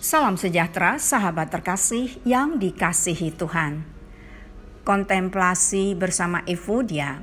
[0.00, 3.84] Salam sejahtera, sahabat terkasih yang dikasihi Tuhan.
[4.80, 7.20] Kontemplasi bersama Evodia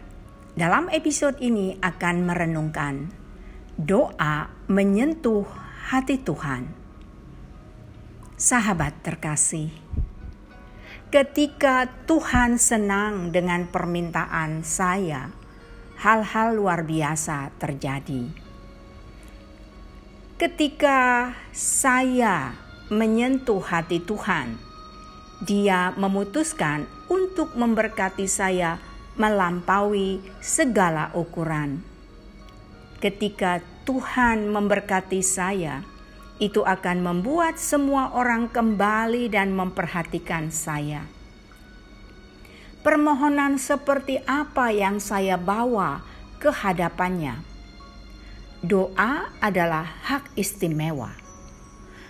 [0.53, 3.09] dalam episode ini akan merenungkan
[3.81, 5.49] doa menyentuh
[5.89, 6.69] hati Tuhan.
[8.37, 9.73] Sahabat terkasih,
[11.09, 15.33] ketika Tuhan senang dengan permintaan saya,
[15.97, 18.45] hal-hal luar biasa terjadi.
[20.37, 24.55] Ketika saya menyentuh hati Tuhan.
[25.43, 28.79] Dia memutuskan untuk memberkati saya
[29.19, 31.83] melampaui segala ukuran.
[33.03, 35.83] Ketika Tuhan memberkati saya,
[36.39, 41.05] itu akan membuat semua orang kembali dan memperhatikan saya.
[42.81, 46.07] Permohonan seperti apa yang saya bawa
[46.39, 47.43] ke hadapannya?
[48.63, 51.26] Doa adalah hak istimewa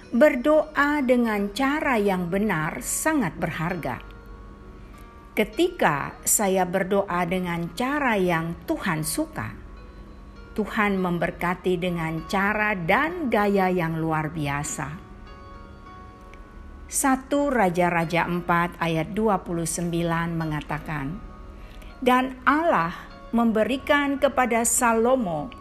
[0.08, 4.00] berdoa dengan cara yang benar sangat berharga.
[5.36, 9.52] Ketika saya berdoa dengan cara yang Tuhan suka,
[10.56, 14.98] Tuhan memberkati dengan cara dan gaya yang luar biasa.
[16.88, 19.92] 1 Raja-Raja 4 ayat 29
[20.34, 21.20] mengatakan,
[22.00, 22.96] Dan Allah
[23.36, 25.52] memberikan kepada Salomo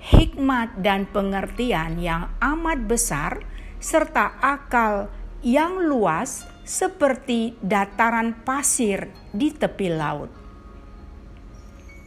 [0.00, 3.44] hikmat dan pengertian yang amat besar
[3.80, 5.08] serta akal
[5.40, 10.28] yang luas seperti dataran pasir di tepi laut.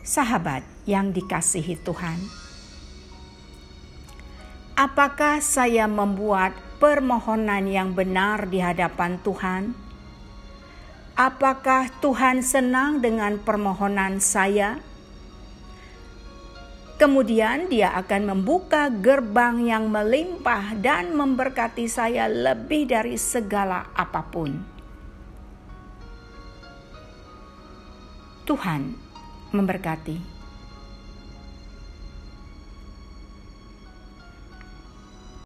[0.06, 2.22] Sahabat yang dikasihi Tuhan,
[4.78, 9.74] apakah saya membuat permohonan yang benar di hadapan Tuhan?
[11.18, 14.93] Apakah Tuhan senang dengan permohonan saya?
[16.94, 24.52] Kemudian dia akan membuka gerbang yang melimpah dan memberkati saya lebih dari segala apa pun.
[28.44, 28.94] Tuhan
[29.56, 30.33] memberkati.